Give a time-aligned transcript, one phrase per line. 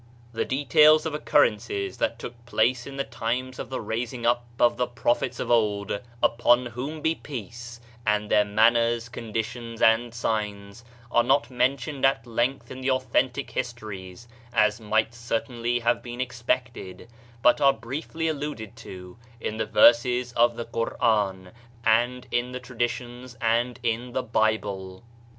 [0.33, 4.75] The details of occurrences that took place in the times of the raising up of
[4.77, 5.91] the prophets of old
[6.23, 12.25] (upon whom be peacel), and their manners, condi tions and signs, are not mentioned at
[12.25, 17.07] length in the authentic histories, as might certainly have been expected,
[17.43, 21.51] but are briefly alluded to in the verses of the Quran
[21.85, 25.03] and in traditions and in the Bible.